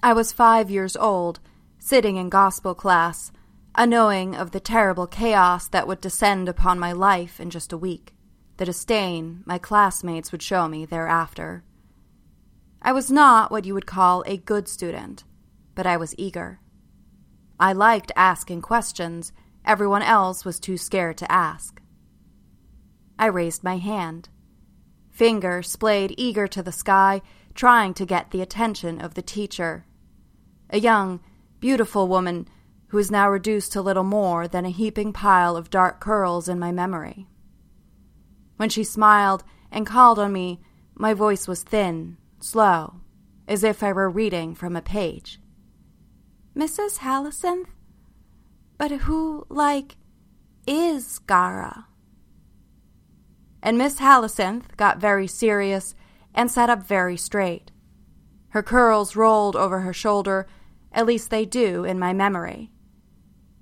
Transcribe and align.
I 0.00 0.12
was 0.12 0.32
five 0.32 0.70
years 0.70 0.96
old, 0.96 1.40
sitting 1.80 2.16
in 2.16 2.28
gospel 2.28 2.72
class, 2.72 3.32
unknowing 3.74 4.36
of 4.36 4.52
the 4.52 4.60
terrible 4.60 5.08
chaos 5.08 5.66
that 5.68 5.88
would 5.88 6.00
descend 6.00 6.48
upon 6.48 6.78
my 6.78 6.92
life 6.92 7.40
in 7.40 7.50
just 7.50 7.72
a 7.72 7.78
week, 7.78 8.14
the 8.58 8.64
disdain 8.64 9.42
my 9.44 9.58
classmates 9.58 10.30
would 10.30 10.42
show 10.42 10.68
me 10.68 10.84
thereafter. 10.84 11.64
I 12.80 12.92
was 12.92 13.10
not 13.10 13.50
what 13.50 13.64
you 13.64 13.74
would 13.74 13.86
call 13.86 14.22
a 14.24 14.36
good 14.36 14.68
student, 14.68 15.24
but 15.74 15.86
I 15.86 15.96
was 15.96 16.14
eager. 16.16 16.60
I 17.58 17.72
liked 17.72 18.12
asking 18.14 18.62
questions 18.62 19.32
everyone 19.64 20.02
else 20.02 20.44
was 20.44 20.60
too 20.60 20.76
scared 20.76 21.18
to 21.18 21.30
ask. 21.30 21.82
I 23.18 23.26
raised 23.26 23.64
my 23.64 23.78
hand. 23.78 24.28
Finger 25.10 25.60
splayed 25.60 26.14
eager 26.16 26.46
to 26.46 26.62
the 26.62 26.70
sky, 26.70 27.20
trying 27.54 27.94
to 27.94 28.06
get 28.06 28.30
the 28.30 28.40
attention 28.40 29.00
of 29.00 29.14
the 29.14 29.22
teacher. 29.22 29.84
A 30.70 30.78
young, 30.78 31.20
beautiful 31.60 32.08
woman 32.08 32.48
who 32.88 32.98
is 32.98 33.10
now 33.10 33.28
reduced 33.28 33.72
to 33.72 33.82
little 33.82 34.04
more 34.04 34.48
than 34.48 34.64
a 34.64 34.70
heaping 34.70 35.12
pile 35.12 35.56
of 35.56 35.70
dark 35.70 36.00
curls 36.00 36.48
in 36.48 36.58
my 36.58 36.72
memory. 36.72 37.26
When 38.56 38.68
she 38.68 38.84
smiled 38.84 39.44
and 39.70 39.86
called 39.86 40.18
on 40.18 40.32
me, 40.32 40.60
my 40.94 41.14
voice 41.14 41.46
was 41.46 41.62
thin, 41.62 42.16
slow, 42.40 43.00
as 43.46 43.62
if 43.62 43.82
I 43.82 43.92
were 43.92 44.10
reading 44.10 44.54
from 44.54 44.74
a 44.74 44.82
page. 44.82 45.40
Mrs. 46.56 46.98
Hyacinth? 46.98 47.68
But 48.78 48.90
who, 48.90 49.46
like, 49.48 49.96
is 50.66 51.18
Gara? 51.20 51.86
And 53.62 53.78
Miss 53.78 53.98
Hyacinth 53.98 54.76
got 54.76 54.98
very 54.98 55.26
serious 55.26 55.94
and 56.34 56.50
sat 56.50 56.70
up 56.70 56.86
very 56.86 57.16
straight. 57.16 57.70
Her 58.50 58.62
curls 58.62 59.16
rolled 59.16 59.56
over 59.56 59.80
her 59.80 59.92
shoulder, 59.92 60.46
at 60.92 61.06
least 61.06 61.30
they 61.30 61.44
do 61.44 61.84
in 61.84 61.98
my 61.98 62.12
memory. 62.12 62.70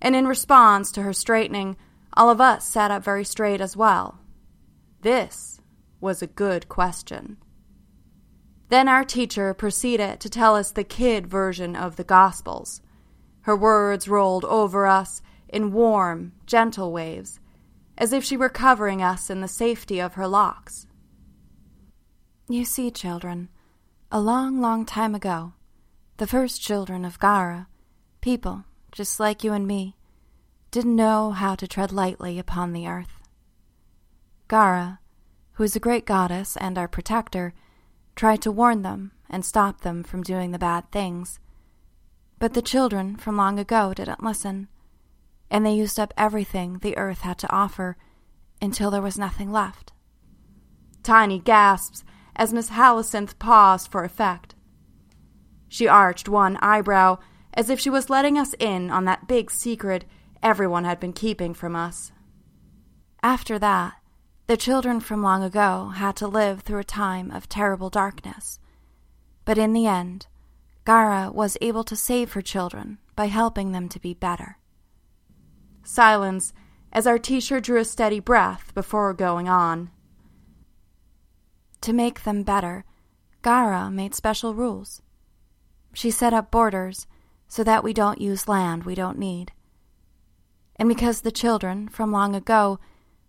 And 0.00 0.14
in 0.14 0.26
response 0.26 0.92
to 0.92 1.02
her 1.02 1.12
straightening, 1.12 1.76
all 2.12 2.30
of 2.30 2.40
us 2.40 2.66
sat 2.66 2.90
up 2.90 3.04
very 3.04 3.24
straight 3.24 3.60
as 3.60 3.76
well. 3.76 4.20
This 5.02 5.60
was 6.00 6.22
a 6.22 6.26
good 6.26 6.68
question. 6.68 7.36
Then 8.68 8.88
our 8.88 9.04
teacher 9.04 9.54
proceeded 9.54 10.20
to 10.20 10.28
tell 10.28 10.54
us 10.54 10.70
the 10.70 10.84
kid 10.84 11.26
version 11.26 11.74
of 11.74 11.96
the 11.96 12.04
Gospels. 12.04 12.82
Her 13.42 13.56
words 13.56 14.08
rolled 14.08 14.44
over 14.44 14.86
us 14.86 15.22
in 15.48 15.72
warm, 15.72 16.32
gentle 16.46 16.92
waves, 16.92 17.40
as 17.96 18.12
if 18.12 18.22
she 18.22 18.36
were 18.36 18.50
covering 18.50 19.02
us 19.02 19.30
in 19.30 19.40
the 19.40 19.48
safety 19.48 20.00
of 20.00 20.14
her 20.14 20.28
locks. 20.28 20.86
You 22.48 22.64
see, 22.64 22.90
children, 22.90 23.48
a 24.12 24.20
long, 24.20 24.60
long 24.60 24.84
time 24.84 25.14
ago, 25.14 25.54
the 26.18 26.26
first 26.26 26.60
children 26.60 27.04
of 27.04 27.20
Gara, 27.20 27.68
people 28.20 28.64
just 28.90 29.20
like 29.20 29.44
you 29.44 29.52
and 29.52 29.66
me, 29.66 29.94
didn't 30.72 30.96
know 30.96 31.30
how 31.30 31.54
to 31.54 31.68
tread 31.68 31.92
lightly 31.92 32.38
upon 32.38 32.72
the 32.72 32.88
earth. 32.88 33.22
Gara, 34.48 34.98
who 35.52 35.62
is 35.62 35.76
a 35.76 35.80
great 35.80 36.04
goddess 36.04 36.56
and 36.56 36.76
our 36.76 36.88
protector, 36.88 37.54
tried 38.16 38.42
to 38.42 38.50
warn 38.50 38.82
them 38.82 39.12
and 39.30 39.44
stop 39.44 39.82
them 39.82 40.02
from 40.02 40.24
doing 40.24 40.50
the 40.50 40.58
bad 40.58 40.90
things. 40.90 41.38
But 42.40 42.54
the 42.54 42.62
children 42.62 43.16
from 43.16 43.36
long 43.36 43.58
ago 43.60 43.94
didn't 43.94 44.22
listen, 44.22 44.66
and 45.50 45.64
they 45.64 45.72
used 45.72 46.00
up 46.00 46.12
everything 46.16 46.78
the 46.78 46.96
earth 46.98 47.20
had 47.20 47.38
to 47.38 47.52
offer 47.52 47.96
until 48.60 48.90
there 48.90 49.02
was 49.02 49.18
nothing 49.18 49.52
left. 49.52 49.92
Tiny 51.04 51.38
gasps 51.38 52.02
as 52.34 52.52
Miss 52.52 52.70
Hyacinth 52.70 53.38
paused 53.38 53.90
for 53.90 54.02
effect. 54.02 54.56
She 55.68 55.86
arched 55.86 56.28
one 56.28 56.56
eyebrow 56.58 57.18
as 57.54 57.70
if 57.70 57.80
she 57.80 57.90
was 57.90 58.10
letting 58.10 58.38
us 58.38 58.54
in 58.58 58.90
on 58.90 59.04
that 59.04 59.28
big 59.28 59.50
secret 59.50 60.04
everyone 60.42 60.84
had 60.84 61.00
been 61.00 61.12
keeping 61.12 61.54
from 61.54 61.74
us. 61.74 62.12
After 63.22 63.58
that, 63.58 63.94
the 64.46 64.56
children 64.56 65.00
from 65.00 65.22
long 65.22 65.42
ago 65.42 65.88
had 65.94 66.16
to 66.16 66.26
live 66.26 66.62
through 66.62 66.78
a 66.78 66.84
time 66.84 67.30
of 67.30 67.48
terrible 67.48 67.90
darkness. 67.90 68.58
But 69.44 69.58
in 69.58 69.72
the 69.72 69.86
end, 69.86 70.26
Gara 70.84 71.30
was 71.30 71.58
able 71.60 71.84
to 71.84 71.96
save 71.96 72.32
her 72.32 72.40
children 72.40 72.98
by 73.14 73.26
helping 73.26 73.72
them 73.72 73.88
to 73.90 74.00
be 74.00 74.14
better. 74.14 74.58
Silence 75.82 76.52
as 76.92 77.06
our 77.06 77.18
teacher 77.18 77.60
drew 77.60 77.78
a 77.78 77.84
steady 77.84 78.20
breath 78.20 78.72
before 78.74 79.12
going 79.12 79.48
on. 79.48 79.90
To 81.82 81.92
make 81.92 82.22
them 82.22 82.42
better, 82.42 82.84
Gara 83.42 83.90
made 83.90 84.14
special 84.14 84.54
rules. 84.54 85.02
She 85.92 86.10
set 86.10 86.32
up 86.32 86.50
borders 86.50 87.06
so 87.48 87.64
that 87.64 87.82
we 87.82 87.92
don't 87.92 88.20
use 88.20 88.48
land 88.48 88.84
we 88.84 88.94
don't 88.94 89.18
need. 89.18 89.52
And 90.76 90.88
because 90.88 91.22
the 91.22 91.32
children 91.32 91.88
from 91.88 92.12
long 92.12 92.34
ago 92.34 92.78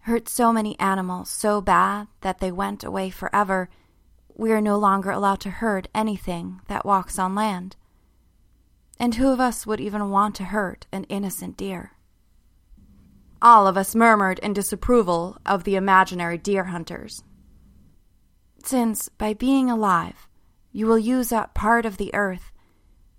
hurt 0.00 0.28
so 0.28 0.52
many 0.52 0.78
animals 0.78 1.30
so 1.30 1.60
bad 1.60 2.08
that 2.20 2.38
they 2.38 2.52
went 2.52 2.84
away 2.84 3.10
forever, 3.10 3.68
we 4.34 4.52
are 4.52 4.60
no 4.60 4.78
longer 4.78 5.10
allowed 5.10 5.40
to 5.40 5.50
hurt 5.50 5.88
anything 5.94 6.60
that 6.68 6.86
walks 6.86 7.18
on 7.18 7.34
land. 7.34 7.76
And 8.98 9.14
who 9.14 9.28
of 9.32 9.40
us 9.40 9.66
would 9.66 9.80
even 9.80 10.10
want 10.10 10.34
to 10.36 10.44
hurt 10.44 10.86
an 10.92 11.04
innocent 11.04 11.56
deer? 11.56 11.92
All 13.42 13.66
of 13.66 13.76
us 13.76 13.94
murmured 13.94 14.38
in 14.40 14.52
disapproval 14.52 15.38
of 15.46 15.64
the 15.64 15.76
imaginary 15.76 16.36
deer 16.36 16.64
hunters. 16.64 17.22
Since, 18.62 19.08
by 19.08 19.32
being 19.32 19.70
alive, 19.70 20.28
you 20.72 20.86
will 20.86 20.98
use 20.98 21.32
up 21.32 21.54
part 21.54 21.84
of 21.84 21.96
the 21.96 22.14
earth, 22.14 22.52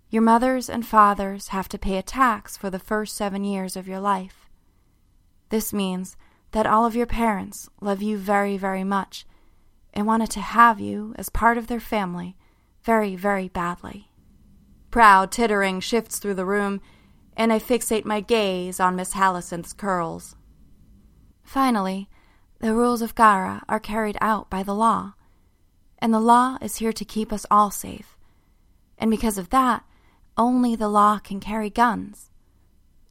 your 0.10 0.22
mothers 0.22 0.70
and 0.70 0.86
fathers 0.86 1.50
have 1.50 1.70
to 1.70 1.78
pay 1.78 1.98
a 1.98 2.04
tax 2.04 2.58
for 2.58 2.70
the 2.70 2.80
first 2.80 3.16
seven 3.16 3.46
years 3.46 3.78
of 3.78 3.88
your 3.88 4.00
life. 4.00 4.50
This 5.50 5.72
means 5.72 6.18
that 6.52 6.68
all 6.68 6.86
of 6.86 6.96
your 6.96 7.06
parents 7.06 7.70
love 7.80 8.02
you 8.02 8.18
very, 8.18 8.58
very 8.58 8.84
much 8.84 9.26
and 9.94 10.06
wanted 10.06 10.30
to 10.32 10.42
have 10.42 10.80
you 10.82 11.14
as 11.18 11.30
part 11.30 11.58
of 11.58 11.68
their 11.68 11.80
family 11.80 12.36
very, 12.84 13.16
very 13.16 13.48
badly. 13.48 14.12
Proud 14.90 15.32
tittering 15.32 15.80
shifts 15.80 16.20
through 16.20 16.34
the 16.34 16.46
room, 16.46 16.82
and 17.38 17.54
I 17.54 17.60
fixate 17.60 18.06
my 18.06 18.20
gaze 18.20 18.80
on 18.80 18.96
Miss 18.96 19.14
Hyacinth's 19.14 19.72
curls. 19.72 20.36
Finally, 21.44 22.10
the 22.60 22.74
rules 22.74 23.02
of 23.02 23.16
Gara 23.16 23.64
are 23.70 23.80
carried 23.80 24.18
out 24.20 24.50
by 24.50 24.64
the 24.64 24.76
law, 24.76 25.14
and 26.02 26.14
the 26.14 26.20
law 26.20 26.58
is 26.62 26.78
here 26.78 26.94
to 26.94 27.06
keep 27.06 27.32
us 27.32 27.46
all 27.52 27.72
safe. 27.72 28.18
And 28.98 29.12
because 29.12 29.38
of 29.38 29.50
that, 29.52 29.84
only 30.38 30.76
the 30.76 30.90
law 30.90 31.20
can 31.20 31.40
carry 31.40 31.70
guns. 31.70 32.30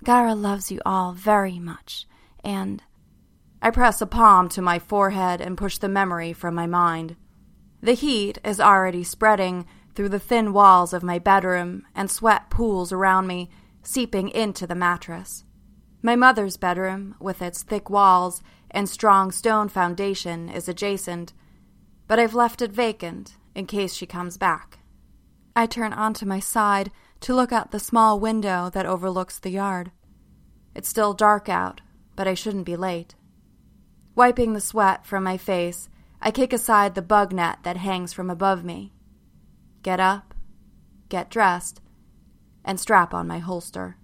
Gara 0.03 0.34
loves 0.34 0.71
you 0.71 0.81
all 0.84 1.12
very 1.12 1.59
much, 1.59 2.06
and 2.43 2.83
I 3.62 3.71
press 3.71 4.01
a 4.01 4.06
palm 4.06 4.49
to 4.51 4.62
my 4.62 4.78
forehead 4.78 5.41
and 5.41 5.59
push 5.59 5.78
the 5.78 5.89
memory 5.89 6.33
from 6.33 6.55
my 6.55 6.67
mind. 6.67 7.17
The 7.83 7.93
heat 7.93 8.39
is 8.45 8.61
already 8.61 9.05
spreading 9.05 9.67
through 9.95 10.09
the 10.09 10.19
thin 10.19 10.53
walls 10.53 10.93
of 10.93 11.03
my 11.03 11.19
bedroom, 11.19 11.84
and 11.95 12.11
sweat 12.11 12.49
pools 12.49 12.93
around 12.93 13.27
me, 13.27 13.51
seeping 13.83 14.28
into 14.28 14.67
the 14.67 14.75
mattress. 14.75 15.45
My 16.03 16.17
mother's 16.17 16.57
bedroom, 16.57 17.17
with 17.21 17.43
its 17.43 17.62
thick 17.62 17.91
walls 17.91 18.43
and 18.71 18.89
strong 18.89 19.31
stone 19.33 19.69
foundation, 19.69 20.49
is 20.49 20.69
adjacent, 20.69 21.33
but 22.10 22.19
I've 22.19 22.34
left 22.34 22.60
it 22.60 22.72
vacant 22.72 23.37
in 23.54 23.66
case 23.66 23.94
she 23.94 24.04
comes 24.04 24.37
back. 24.37 24.81
I 25.54 25.66
turn 25.66 25.93
onto 25.93 26.26
my 26.26 26.41
side 26.41 26.91
to 27.21 27.32
look 27.32 27.53
out 27.53 27.71
the 27.71 27.78
small 27.78 28.19
window 28.19 28.69
that 28.71 28.84
overlooks 28.84 29.38
the 29.38 29.50
yard. 29.50 29.93
It's 30.75 30.88
still 30.88 31.15
dark 31.15 31.48
out, 31.48 31.82
but 32.16 32.26
I 32.26 32.34
shouldn't 32.34 32.66
be 32.66 32.75
late. 32.75 33.15
Wiping 34.16 34.54
the 34.54 34.60
sweat 34.60 35.06
from 35.06 35.22
my 35.22 35.37
face, 35.37 35.88
I 36.21 36.32
kick 36.32 36.53
aside 36.53 36.97
the 36.97 37.00
bug 37.00 37.32
net 37.32 37.60
that 37.62 37.76
hangs 37.76 38.12
from 38.12 38.28
above 38.28 38.65
me. 38.65 38.92
Get 39.84 40.00
up, 40.00 40.34
get 41.10 41.31
dressed, 41.31 41.81
and 42.65 42.80
strap 42.80 43.15
on 43.15 43.28
my 43.28 43.39
holster. 43.39 43.98